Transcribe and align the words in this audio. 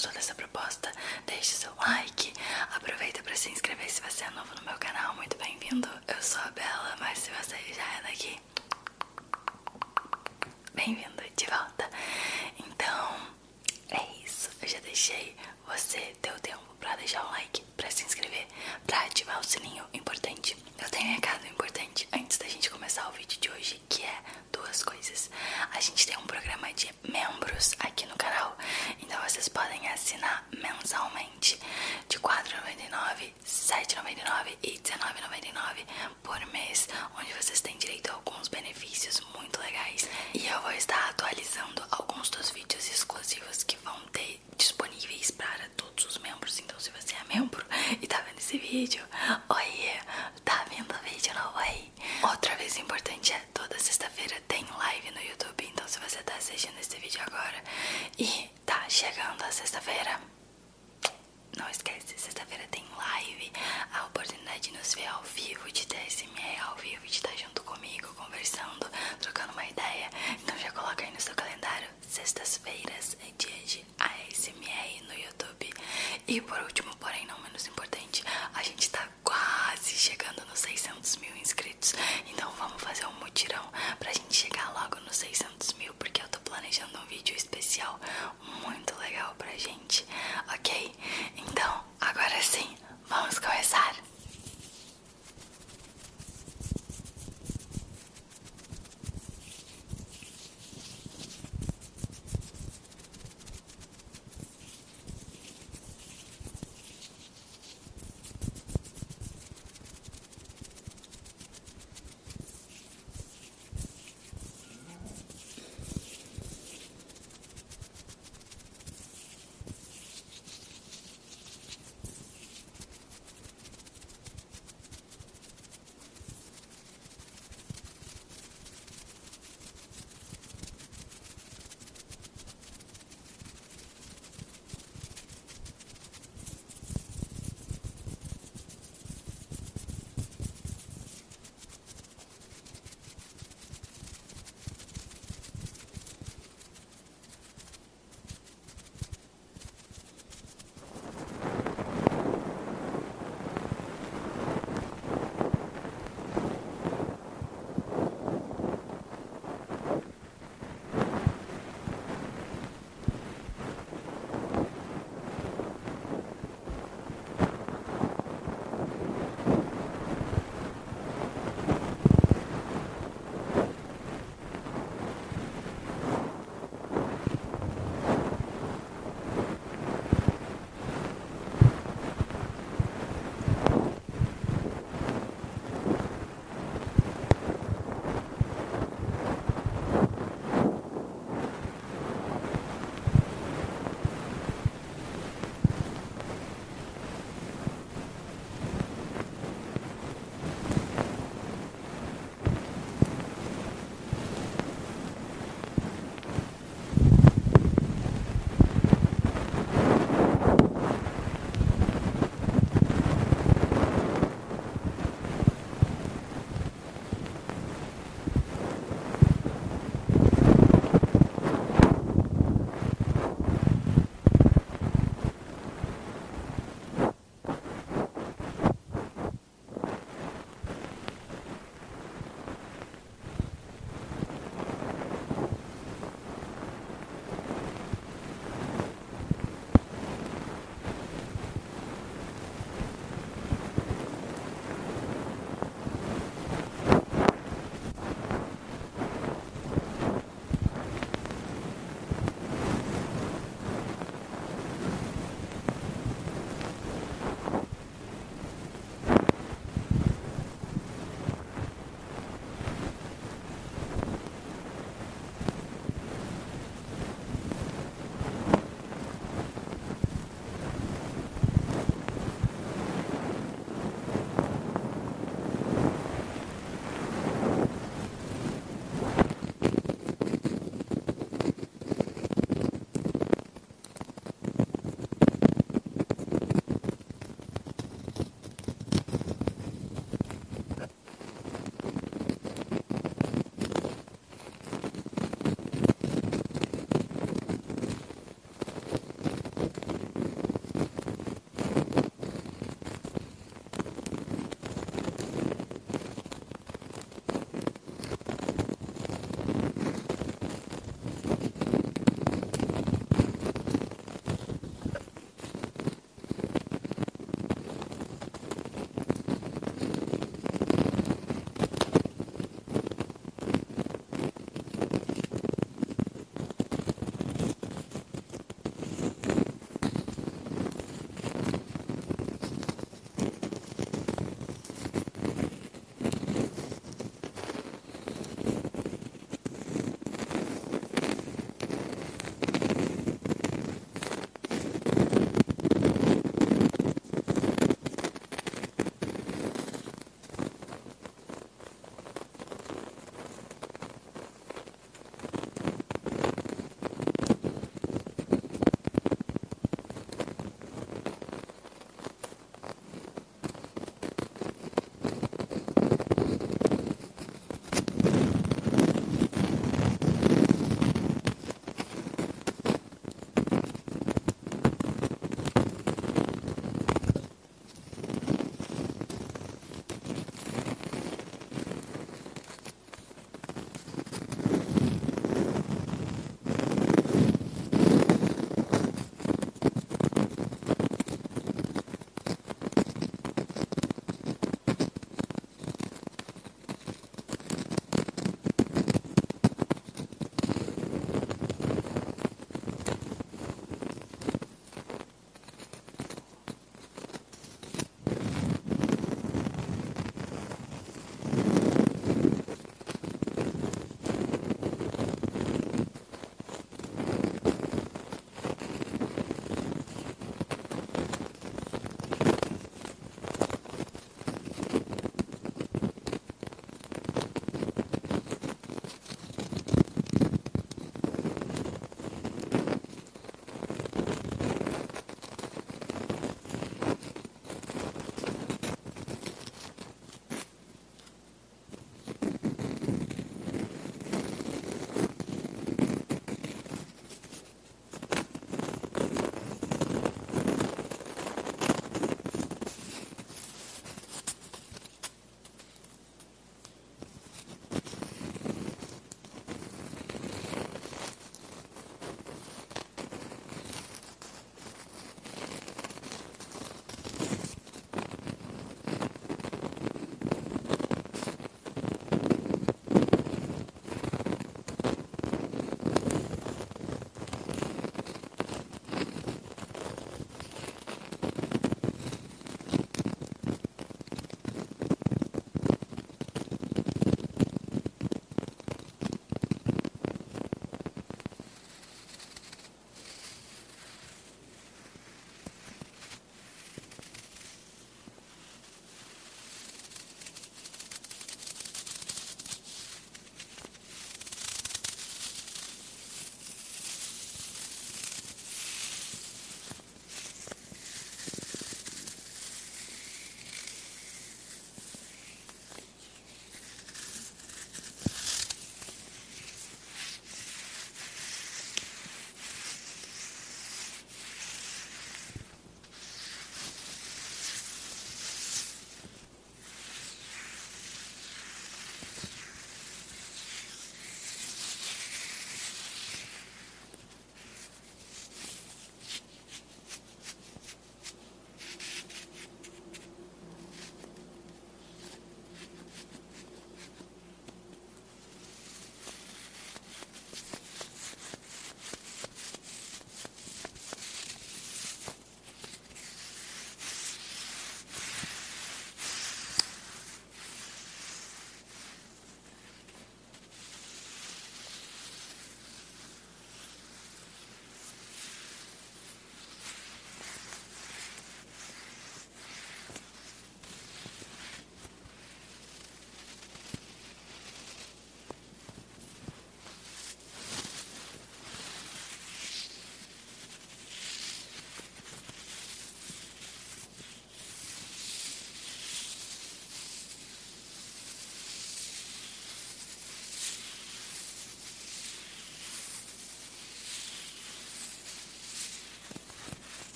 gostou 0.00 0.12
dessa 0.12 0.34
proposta, 0.34 0.90
deixe 1.26 1.52
seu 1.52 1.70
like, 1.76 2.32
aproveita 2.74 3.22
para 3.22 3.36
se 3.36 3.50
inscrever 3.50 3.90
se 3.90 4.00
você 4.00 4.24
é 4.24 4.30
novo 4.30 4.54
no 4.54 4.62
meu 4.62 4.78
canal, 4.78 5.14
muito 5.16 5.36
bem-vindo. 5.36 5.86
Eu 6.08 6.22
sou 6.22 6.40
a 6.40 6.50
Bela, 6.52 6.96
mas 6.98 7.18
se 7.18 7.30
você 7.32 7.56
já 7.74 7.82
é 7.98 8.02
daqui, 8.04 8.40
bem-vindo 10.72 11.22
de 11.36 11.44
volta. 11.44 11.90
Então, 12.58 13.14
é 13.90 14.24
isso. 14.24 14.50
Eu 14.62 14.68
já 14.68 14.78
deixei 14.80 15.36
você 15.66 15.98
ter 16.20 16.32
o 16.32 16.40
tempo 16.40 16.60
para 16.78 16.96
deixar 16.96 17.24
o 17.24 17.30
like, 17.30 17.62
para 17.76 17.90
se 17.90 18.04
inscrever, 18.04 18.46
para 18.86 19.00
ativar 19.04 19.38
o 19.40 19.44
sininho 19.44 19.84
importante. 19.92 20.56
Eu 20.78 20.88
tenho 20.90 21.10
um 21.10 21.14
recado 21.14 21.46
importante 21.46 22.08
antes 22.12 22.38
da 22.38 22.48
gente 22.48 22.70
começar 22.70 23.08
o 23.08 23.12
vídeo 23.12 23.38
de 23.40 23.50
hoje, 23.50 23.80
que 23.88 24.02
é 24.02 24.18
duas 24.52 24.82
coisas. 24.82 25.30
A 25.72 25.80
gente 25.80 26.06
tem 26.06 26.16
um 26.18 26.26
programa 26.26 26.72
de 26.72 26.90
membros 27.08 27.74
aqui 27.80 28.06
no 28.06 28.16
canal, 28.16 28.56
então 29.00 29.20
vocês 29.22 29.48
podem 29.48 29.86
assinar 29.88 30.46
mensalmente 30.56 31.58
de 32.08 32.16
R$ 32.16 32.22
4,99, 32.22 33.18
R$ 33.20 33.34
7,99 33.44 34.56
e 34.62 34.70
R$ 34.70 34.78
19,99 34.78 35.86
por 36.22 36.44
mês, 36.46 36.88
onde 37.18 37.32
vocês 37.34 37.60
têm 37.60 37.76
direito 37.78 38.10
a 38.10 38.14
alguns 38.14 38.48
benefícios 38.48 39.20
muito 39.36 39.60
legais. 39.60 40.08
E 40.34 40.46
eu 40.46 40.60
vou 40.62 40.72
estar 40.72 41.10
atualizando 41.10 41.69
видео. 48.70 49.09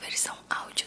Versão 0.00 0.36
áudio, 0.48 0.86